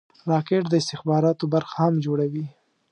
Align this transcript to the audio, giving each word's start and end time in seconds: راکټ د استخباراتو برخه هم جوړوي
راکټ 0.29 0.63
د 0.69 0.73
استخباراتو 0.81 1.45
برخه 1.53 1.75
هم 1.83 1.93
جوړوي 2.05 2.45